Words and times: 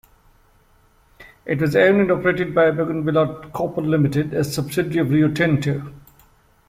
It 1.45 1.61
was 1.61 1.75
owned 1.75 2.01
and 2.01 2.11
operated 2.11 2.55
by 2.55 2.71
Bougainville 2.71 3.51
Copper 3.51 3.83
Limited, 3.83 4.33
a 4.33 4.43
subsidiary 4.43 4.97
of 4.97 5.11
Rio 5.11 5.27
Tinto. 5.31 5.93